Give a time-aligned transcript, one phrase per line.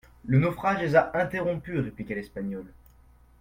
[0.25, 2.73] Le naufrage les a interrompues, répliqua l'Espagnole.